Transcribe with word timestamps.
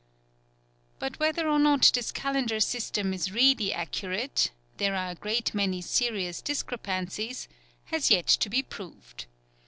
But 0.97 1.19
whether 1.19 1.47
or 1.47 1.59
not 1.59 1.91
this 1.93 2.11
calendar 2.11 2.59
system 2.59 3.13
is 3.13 3.31
really 3.31 3.71
accurate 3.71 4.49
(there 4.77 4.95
are 4.95 5.11
a 5.11 5.15
great 5.15 5.53
many 5.53 5.79
serious 5.81 6.41
discrepancies) 6.41 7.47
has 7.83 8.09
yet 8.09 8.25
to 8.25 8.49
be 8.49 8.63
proved. 8.63 9.27